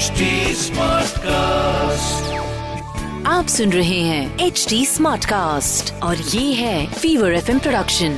HD 0.00 0.26
Smartcast. 0.58 2.28
आप 3.26 3.46
सुन 3.46 3.72
रहे 3.72 3.98
हैं 4.00 4.38
एच 4.38 4.66
डी 4.68 4.86
स्मार्ट 4.86 5.24
कास्ट 5.24 5.92
और 6.02 6.16
ये 6.16 6.52
है 6.54 6.92
फीवर 6.92 7.32
एफ़ 7.32 7.50
प्रोडक्शन 7.58 8.14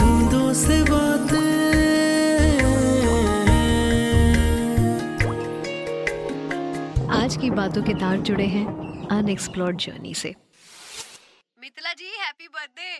बूंदों 0.00 0.52
से 0.54 0.82
बातें। 0.82 1.46
आज 7.20 7.36
की 7.36 7.50
बातों 7.50 7.82
के 7.82 7.94
तार 7.94 8.18
जुड़े 8.18 8.46
हैं 8.56 8.66
अनएक्सप्लोर्ड 9.18 9.76
जर्नी 9.78 10.14
से। 10.14 10.34
मिथिला 11.60 11.92
जी 11.92 12.10
हैप्पी 12.18 12.48
बर्थडे 12.48 12.90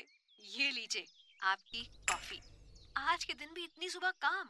ये 0.59 0.71
लीजिए। 0.71 1.07
आपकी 1.43 1.85
कॉफ़ी। 1.85 2.41
आज 2.97 3.25
के 3.25 3.35
दिन 3.35 3.49
भी 3.55 3.65
इतनी 3.65 3.91
सुबह 3.91 4.11
काम। 4.11 4.49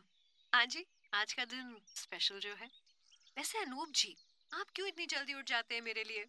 हाँ 0.55 0.67
जी, 0.67 0.87
आज 1.15 1.33
का 1.33 1.45
दिन 1.45 1.77
स्पेशल 1.97 2.41
जो 2.41 2.55
है। 2.55 2.67
वैसे 3.39 3.59
अनूप 3.59 3.89
जी, 3.95 4.17
आप 4.55 4.67
क्यों 4.75 4.89
इतनी 4.89 5.07
जल्दी 5.07 5.35
उठ 5.35 5.49
जाते 5.49 5.75
हैं 5.75 5.83
मेरे 5.83 6.05
लिए? 6.05 6.27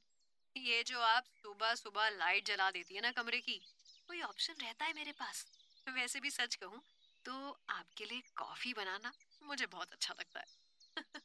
ये 0.56 0.84
जो 0.84 1.00
आप 1.00 1.24
सुबह 1.24 1.76
सुबह 1.76 2.10
लाइट 2.10 2.48
जला 2.48 2.72
देती 2.72 2.96
है 2.96 3.02
ना 3.02 3.12
कमरे 3.12 3.40
की, 3.40 3.62
कोई 4.08 4.22
ऑप्शन 4.22 4.54
रहता 4.62 4.86
है 4.86 4.94
मेरे 4.94 5.12
पास? 5.12 5.46
वैसे 5.94 6.20
भी 6.20 6.30
सच 6.30 6.56
कहूँ 6.56 6.82
तो 7.26 7.58
आपके 7.70 8.06
लिए 8.06 8.22
कॉफ़ी 8.36 8.74
बनाना 8.74 9.14
मुझे 9.44 9.66
बहुत 9.66 9.92
अच्छा 9.92 10.14
लगता 10.20 10.40
है। 10.40 10.46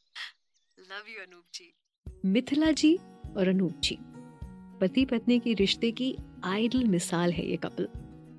लव 0.79 1.09
यू 1.09 1.23
अनूप 1.23 1.45
जी। 1.55 1.73
मिथिला 2.25 2.71
जी 2.73 2.97
और 3.37 3.49
अनूप 3.49 3.81
जी 3.81 3.97
पति 4.81 5.05
पत्नी 5.05 5.41
की 5.41 5.55
रिश्ते 5.55 5.91
की 5.93 6.17
आइडल 6.45 6.85
मिसाल 6.85 7.33
है 7.33 7.47
ये 7.47 7.57
कपल 7.57 7.89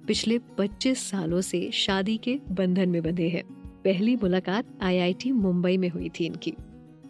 पिछले 0.07 0.39
25 0.39 0.99
सालों 0.99 1.41
से 1.41 1.71
शादी 1.71 2.17
के 2.17 2.39
बंधन 2.51 2.89
में 2.89 3.03
बंधे 3.03 3.29
हैं। 3.29 3.43
पहली 3.85 4.15
मुलाकात 4.15 4.65
आईआईटी 4.81 5.31
मुंबई 5.31 5.77
में 5.77 5.89
हुई 5.89 6.09
थी 6.09 6.25
इनकी। 6.25 6.53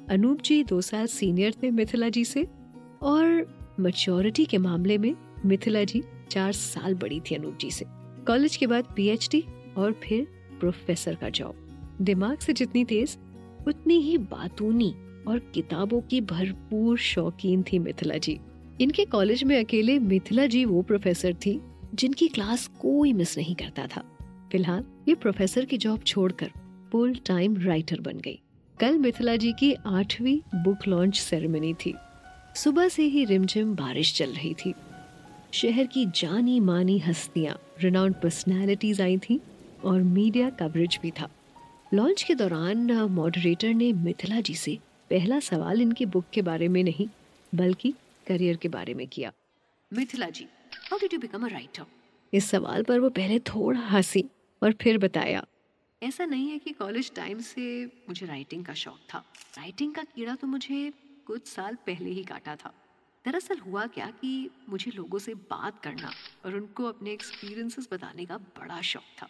अनूप 0.10 0.42
जी 0.42 0.64
दो 0.64 0.82
साल 0.82 1.06
सीनियर 1.06 1.54
थे 1.64 1.72
मिथिला 1.72 2.10
जी 2.10 2.26
से 2.26 2.48
और 3.02 3.48
मैच्योरिटी 3.80 4.46
के 4.46 4.58
मामले 4.58 4.98
में 4.98 5.16
मिथिला 5.46 5.84
जी 5.84 6.04
चार 6.30 6.52
साल 6.52 6.96
बड़ी 6.96 7.20
थी 7.20 7.36
अनूप 7.36 7.58
जी 7.62 7.72
से। 7.72 7.86
कॉलेज 8.28 8.56
के 8.56 8.68
बाद 8.68 8.94
पीएचडी 8.96 9.44
और 9.78 9.92
फिर 10.04 10.28
प्रोफेसर 10.60 11.16
का 11.16 11.30
जॉब। 11.30 11.56
दिमाग 12.02 12.38
से 12.38 12.54
जितनी 12.54 12.86
तेज, 12.86 13.18
उतनी 13.68 14.00
ही 14.00 14.18
बातूनी 14.18 14.96
और 15.28 15.40
किताबों 15.40 16.02
की 16.02 16.22
भरपूर 16.22 16.98
शौकीन 16.98 17.64
थी 17.64 17.80
मिथिला 17.80 18.18
जी। 18.18 18.40
इनके 18.82 19.06
कॉलेज 19.06 19.44
में 19.44 19.64
अकेले 19.64 20.00
मिथिला 20.00 20.46
जी 20.46 20.66
वो 20.66 20.82
प्रोफेसर 20.82 21.34
थी 21.34 21.62
जिनकी 21.94 22.28
क्लास 22.28 22.68
कोई 22.82 23.14
मिस 23.14 23.38
नहीं 23.38 23.56
करता 23.56 23.88
था। 23.88 24.02
फ़िलहाल, 24.52 24.84
ये 25.08 25.16
प्रोफेसर 25.16 25.66
की 25.66 25.78
जॉब 25.78 26.04
छोड़कर 26.04 26.52
फुल 26.92 27.16
टाइम 27.26 27.58
राइटर 27.58 28.00
बन 28.00 28.18
गई। 28.18 28.40
कल 28.80 28.98
मिथिला 28.98 29.36
जी 29.36 29.52
की 29.52 29.74
आठवीं 29.74 30.40
बुक 30.64 30.88
लॉन्च 30.88 31.20
सेरेमनी 31.20 31.74
थी। 31.74 31.94
सुबह 32.56 32.88
से 32.88 33.04
ही 33.04 33.26
रिमझिम 33.26 33.74
बारिश 33.76 34.14
चल 34.14 34.32
रही 34.32 34.54
थी। 34.54 34.74
शहर 35.54 35.86
की 35.86 36.06
जानी 36.06 36.60
मानी 36.60 36.98
हस्तियाँ 37.00 37.60
रिनाउंड 37.82 38.16
पर्सनालिटीज 38.16 39.02
आई 39.02 39.18
थी 39.18 39.40
और 39.84 40.02
मीडिया 40.02 40.50
कवरेज 40.50 41.00
भी 41.02 41.12
था। 41.12 41.30
लॉन्च 41.94 42.24
के 42.24 42.36
दौरान 42.36 42.92
मॉडरेटर 42.92 43.74
ने 43.74 43.92
मिथिला 43.94 44.40
जी 44.42 44.56
से 44.56 44.78
पहला 45.10 45.40
सवाल 45.40 45.82
इनकी 45.82 46.06
बुक 46.06 46.26
के 46.34 46.42
बारे 46.42 46.68
में 46.68 46.84
नहीं, 46.84 47.08
बल्कि 47.56 47.94
करियर 48.28 48.58
के 48.58 48.68
बारे 48.68 48.94
में 48.94 49.08
किया। 49.08 49.32
Mithila 49.92 50.30
ji 50.30 50.48
how 50.84 51.00
did 51.00 51.14
you 51.14 51.20
become 51.20 51.46
a 51.46 51.50
writer 51.50 51.86
इस 52.34 52.50
सवाल 52.50 52.84
पर 52.84 53.00
वो 53.00 53.10
पहले 53.10 53.40
थोड़ा 53.40 53.80
हँसी 53.80 54.24
और 54.62 54.72
फिर 54.72 54.98
बताया। 54.98 55.46
ऐसा 56.02 56.26
नहीं 56.26 56.50
है 56.50 56.58
कि 56.60 56.72
कॉलेज 56.72 57.14
टाइम 57.16 57.40
से 57.40 57.86
मुझे 57.86 58.26
राइटिंग 58.26 58.66
का 58.66 58.74
शौक 58.74 59.00
था। 59.14 59.18
राइटिंग 59.58 59.94
का 59.96 60.04
कीड़ा 60.04 60.36
तो 60.36 60.48
मुझे 60.48 60.92
कुछ 61.26 61.48
साल 61.48 61.76
पहले 61.76 62.10
ही 62.10 62.24
काटा 62.24 62.56
था। 62.56 62.74
दरअसल 63.26 63.60
हुआ 63.60 63.86
क्या 63.86 64.10
कि 64.22 64.50
मुझे 64.70 64.92
लोगों 64.92 65.20
से 65.20 65.34
बात 65.34 65.80
करना 65.84 66.12
और 66.46 66.56
उनको 66.56 66.86
अपने 66.86 67.12
एक्सपीरियंसेस 67.12 67.88
बताने 67.92 68.26
का 68.26 68.38
बड़ा 68.38 68.82
शौक 68.82 69.16
था। 69.22 69.30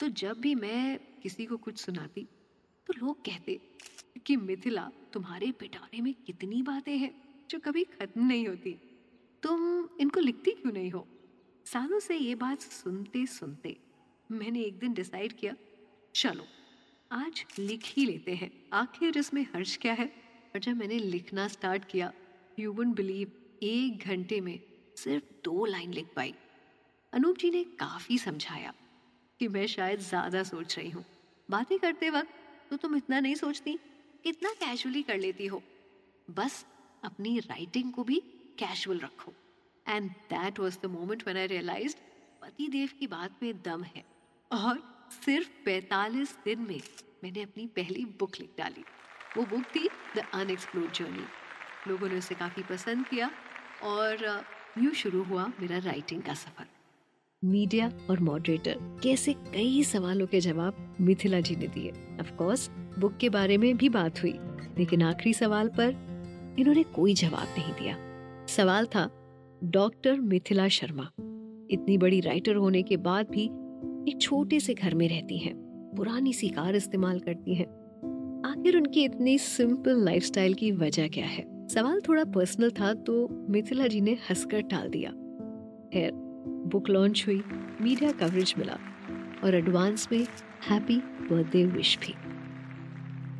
तो 0.00 0.08
जब 0.08 0.40
भी 0.40 0.54
मैं 0.54 0.98
किसी 1.22 1.46
को 1.46 1.56
कुछ 1.56 1.78
सुनाती 1.78 2.26
तो 2.86 2.94
लोग 2.98 3.24
कहते 3.24 3.58
कि 4.26 4.36
मिथिला 4.36 4.90
तुम्हारे 5.12 5.52
पिटारे 5.52 6.00
में 6.00 6.14
कितनी 6.26 6.62
बातें 6.62 6.96
हैं 6.98 7.12
जो 7.50 7.58
कभी 7.58 7.84
खत्म 7.84 8.26
नहीं 8.26 8.48
होती। 8.48 8.76
तुम 9.42 9.88
इनको 10.00 10.20
लिखती 10.20 10.50
क्यों 10.50 10.72
नहीं 10.72 10.90
हो? 10.90 11.06
सालों 11.66 11.98
से 12.00 12.16
ये 12.16 12.34
बात 12.34 12.60
सुनते 12.62 13.24
सुनते 13.26 13.76
मैंने 14.30 14.62
एक 14.62 14.78
दिन 14.78 14.92
डिसाइड 14.94 15.32
किया, 15.32 15.54
चलो, 16.14 16.46
आज 17.10 17.44
लिख 17.58 17.84
ही 17.86 18.04
लेते 18.06 18.34
हैं। 18.34 18.50
आखिर 18.72 19.18
इसमें 19.18 19.42
हर्ष 19.54 19.76
क्या 19.76 19.92
है? 19.92 20.06
और 20.54 20.60
जब 20.60 20.76
मैंने 20.76 20.98
लिखना 20.98 21.46
स्टार्ट 21.48 21.84
किया 21.84 22.12
यू 22.58 22.72
वुड 22.72 22.94
बिलीव 22.94 23.32
एक 23.62 24.04
घंटे 24.06 24.40
में 24.40 24.58
सिर्फ़ 24.96 25.24
दो 25.44 25.64
लाइन 25.64 25.92
लिख 25.92 26.12
पाई। 26.16 26.34
अनूप 27.12 27.38
जी 27.38 27.50
ने 27.50 27.62
काफ़ी 27.80 28.18
समझाया 28.18 28.72
कि 29.40 29.48
मैं 29.48 29.66
शायद 29.66 30.00
ज़्यादा 30.00 30.42
सोच 30.42 30.76
रही 30.78 30.90
हूँ। 30.90 31.04
बातें 31.48 31.78
करते 31.78 32.10
वक्त 32.10 32.34
तो 32.70 32.76
तुम 32.76 32.96
इतना 32.96 33.20
नहीं 33.20 33.34
सोचती, 33.34 33.78
कितना 34.24 34.50
कैजुअली 34.54 35.02
कर 35.02 35.18
लेती 35.18 35.46
हो। 35.46 35.62
बस 36.28 36.64
अपनी 37.04 37.38
राइटिंग 37.40 37.92
को 37.92 38.04
भी 38.04 38.22
कैजुअल 38.60 38.98
रखो। 38.98 39.32
And 39.88 40.10
that 40.10 40.58
was 40.60 40.78
the 40.82 40.86
moment 40.86 41.22
when 41.24 41.36
I 41.36 41.46
realised 41.46 41.96
पति 42.42 42.68
देव 42.68 42.88
की 43.00 43.06
बात 43.06 43.42
में 43.42 43.62
दम 43.62 43.82
है। 43.82 44.04
और 44.52 45.08
सिर्फ़ 45.24 45.48
45 45.64 46.36
दिन 46.44 46.60
में 46.60 46.80
मैंने 47.24 47.42
अपनी 47.42 47.66
पहली 47.66 48.04
बुक 48.04 48.32
लिख 48.40 48.50
डाली। 48.58 48.84
वो 49.36 49.44
बुक 49.44 49.64
थी 49.76 49.88
द 50.16 50.22
अनएक्सप्लोर्ड 50.34 50.92
जर्नी 50.92 51.24
लोगों 51.88 52.08
ने 52.08 52.18
उसे 52.18 52.34
काफ़ी 52.34 52.62
पसंद 52.62 53.06
किया 53.08 53.30
और 53.82 54.44
यूँ 54.78 54.92
शुरू 54.92 55.22
हुआ 55.22 55.46
मेरा 55.60 55.78
राइटिंग 55.78 56.22
का 56.22 56.34
सफ़र। 56.34 56.66
मीडिया 57.44 57.90
और 58.10 58.20
मॉडरेटर 58.20 58.78
कैसे 59.02 59.32
कई 59.32 59.84
सवालों 59.84 60.26
के 60.26 60.40
जवाब 60.40 60.96
मिथिला 61.00 61.40
जी 61.40 61.56
ने 61.56 61.68
दिए। 61.68 61.90
ऑफ़ 62.20 62.32
कोर्स 62.32 62.68
बुक 62.70 63.16
के 63.16 63.28
बारे 63.28 63.56
में 63.58 63.76
भी 63.76 63.88
बात 63.88 64.22
हुई, 64.22 64.34
लेकिन 64.78 65.02
आखिरी 65.02 65.34
सवाल 65.34 65.68
पर 65.68 65.90
इन्होंने 66.58 66.82
कोई 66.82 67.14
जवाब 67.14 67.54
नहीं 67.58 67.72
दिया। 67.74 68.09
सवाल 68.50 68.86
था, 68.86 69.08
डॉक्टर 69.64 70.20
मिथिला 70.20 70.68
शर्मा। 70.68 71.02
इतनी 71.70 71.98
बड़ी 71.98 72.20
राइटर 72.20 72.54
होने 72.54 72.82
के 72.82 72.96
बाद 72.96 73.26
भी 73.30 73.44
एक 74.10 74.18
छोटे 74.20 74.60
से 74.60 74.74
घर 74.74 74.94
में 74.94 75.08
रहती 75.08 75.38
हैं, 75.38 75.54
पुरानी 75.96 76.32
सी 76.32 76.48
कार 76.48 76.76
इस्तेमाल 76.76 77.20
करती 77.20 77.54
हैं। 77.54 77.66
आखिर 78.46 78.76
उनकी 78.76 79.04
इतनी 79.04 79.38
सिंपल 79.38 80.04
लाइफस्टाइल 80.04 80.54
की 80.54 80.72
वजह 80.72 81.08
क्या 81.08 81.26
है? 81.26 81.68
सवाल 81.68 82.00
थोड़ा 82.00 82.24
पर्सनल 82.24 82.70
था 82.70 82.92
तो 82.94 83.28
मिथिला 83.50 83.86
जी 83.86 84.00
ने 84.00 84.12
हंसकर 84.12 84.60
टाल 84.60 84.88
दिया। 84.88 85.10
खैर 85.92 86.12
बुक 86.66 86.90
लॉन्च 86.90 87.24
हुई 87.26 87.42
मीडिया 87.80 88.12
कवरेज 88.12 88.54
मिला 88.58 88.76
और 89.44 89.54
एडवांस 89.54 90.08
में 90.12 90.26
हैप्पी 90.70 90.98
बर्थडे 91.30 91.64
विश 91.66 91.98
भी। 91.98 92.14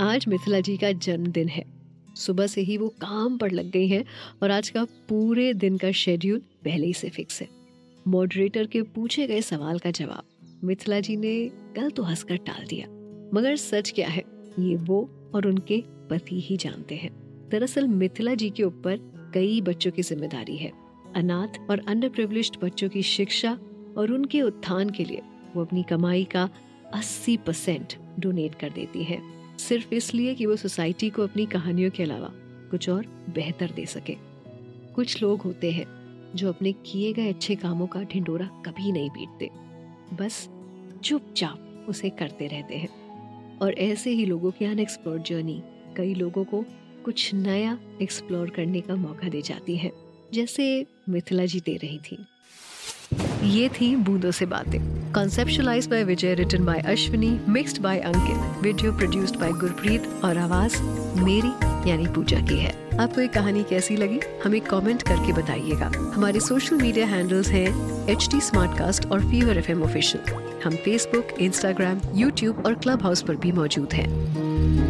आज 0.01 0.25
मिथिला 0.29 0.61
जी 0.61 0.77
का 0.77 0.93
जन्मदिन 0.93 1.49
है। 1.49 1.80
सुबह 2.21 2.47
से 2.47 2.61
ही 2.61 2.77
वो 2.77 2.89
काम 2.89 3.37
पर 3.39 3.51
लग 3.51 3.71
गई 3.71 3.89
हैं 3.89 4.05
और 4.43 4.51
आज 4.51 4.69
का 4.69 4.85
पूरे 5.09 5.53
दिन 5.55 5.77
का 5.77 5.91
शेड्यूल 5.93 6.39
पहले 6.65 6.87
ही 6.87 6.93
से 6.93 7.09
फिक्स 7.09 7.41
है। 7.41 7.49
मॉडरेटर 8.07 8.67
के 8.67 8.83
पूछे 8.83 9.27
गए 9.27 9.41
सवाल 9.41 9.79
का 9.79 9.91
जवाब 9.91 10.23
मिथिला 10.65 11.01
जी 11.01 11.17
ने 11.17 11.35
कल 11.77 11.91
तो 11.91 12.03
हंसकर 12.03 12.37
टाल 12.37 12.67
दिया। 12.67 12.87
मगर 13.35 13.57
सच 13.57 13.91
क्या 13.91 14.09
है? 14.09 14.25
ये 14.59 14.77
वो 14.77 15.09
और 15.35 15.47
उनके 15.47 15.83
पति 16.11 16.41
ही 16.41 16.57
जानते 16.57 16.95
हैं। 16.95 17.11
दरअसल 17.51 17.89
मिथिला 17.89 18.35
जी 18.35 18.51
के 18.51 18.63
ऊपर 18.63 18.99
कई 19.35 19.61
बच्चों 19.61 19.91
की 19.91 20.03
ज़िम्मेदारी 20.03 20.57
है। 20.57 20.73
अनाथ 21.17 21.59
और 21.71 21.85
अंडर 21.89 22.09
प्रिविलेज्ड 22.09 22.57
बच्चों 22.63 22.89
की 22.89 23.03
शिक्षा 23.03 23.53
और 23.99 24.13
उनके 24.13 24.43
उत्थान 24.43 24.91
के 24.91 25.05
लिए 25.05 25.23
वो 25.55 25.65
अपनी 25.65 25.83
कमाई 25.83 26.25
का 26.25 26.49
80 26.95 27.37
परसेंट 27.37 27.95
डोनेट 28.19 28.55
कर 28.55 28.71
देती 28.71 29.03
हैं। 29.05 29.40
सिर्फ़ 29.69 29.95
इसलिए 29.95 30.35
कि 30.35 30.47
वो 30.47 30.57
सोसाइटी 30.57 31.11
को 31.11 31.23
अपनी 31.23 31.47
कहानियों 31.47 31.91
के 31.91 32.03
अलावा 32.03 32.29
कुछ 32.71 32.89
और 32.89 33.07
बेहतर 33.07 33.71
दे 33.71 33.87
सके। 33.87 34.17
कुछ 34.95 35.23
लोग 35.23 35.41
होते 35.41 35.71
हैं 35.71 35.87
जो 36.35 36.49
अपने 36.49 36.73
किए 36.73 37.13
गए 37.13 37.29
अच्छे 37.29 37.55
कामों 37.55 37.87
का 37.87 38.03
ढिंडोरा 38.03 38.47
कभी 38.47 38.93
नहीं 38.93 39.11
पीटते। 39.11 39.51
बस 40.17 40.49
चुपचाप 41.05 41.87
उसे 41.89 42.11
करते 42.11 42.47
रहते 42.47 42.77
हैं। 42.77 43.11
और 43.59 43.73
ऐसे 43.73 44.11
ही 44.11 44.27
लोगों 44.27 44.51
की 44.51 44.65
अनएक्सप्लोर्ड 44.65 45.23
जर्नी 45.23 45.63
कई 45.97 46.15
लोगों 46.15 46.45
को 46.45 46.65
कुछ 47.05 47.35
नया 47.35 47.79
एक्सप्लोर 48.03 48.51
करने 48.51 48.81
का 48.81 48.95
मौका 48.95 49.29
दे 49.29 49.43
जाती 49.43 49.77
है। 49.77 49.93
जैसे 50.33 50.87
मिथिला 51.09 51.45
जी 51.45 51.61
दे 51.61 51.77
रही 51.77 51.99
थी। 51.99 52.17
ये 53.43 53.69
थी 53.69 53.97
बूंदों 53.97 54.31
से 54.31 54.47
बातें। 54.47 54.81
Conceptualise 55.13 55.87
by 55.87 56.05
Vijay 56.05 56.35
written 56.35 56.65
by 56.65 56.79
Ashwini 56.79 57.41
mixed 57.49 57.81
by 57.83 57.99
Ankit 57.99 58.63
video 58.63 58.93
produced 58.93 59.37
by 59.37 59.51
Gurpreet 59.51 60.09
और 60.25 60.39
आवाज़ 60.39 60.83
मेरी, 61.21 61.53
यानी 61.91 62.07
पूजा 62.07 62.41
की 62.41 62.57
है। 62.57 62.75
आपको 63.01 63.21
ये 63.21 63.29
कहानी 63.29 63.63
कैसी 63.63 63.97
लगी? 63.97 64.21
हमें 64.45 64.61
कमेंट 64.61 65.03
करके 65.03 65.33
बताइएगा। 65.33 65.91
हमारे 66.15 66.41
सोशल 66.41 66.77
मीडिया 66.77 67.07
हैंडल्स 67.07 67.49
हैं 67.49 68.09
एच 68.09 68.29
टी 68.31 68.39
और 69.09 69.31
फीवर 69.31 69.59
एफ़ 69.59 69.71
एम 69.71 69.83
ऑफिशियल 69.83 70.35
हम 70.65 70.77
फेसबुक 70.77 71.41
इंस्टाग्राम 71.41 72.01
यूट्यूब 72.15 72.63
और 72.67 72.75
क्लब 72.75 73.03
हाउस 73.03 73.23
पर 73.23 73.37
भी 73.37 73.53
मौजूद 73.53 73.93
हैं। 73.93 74.90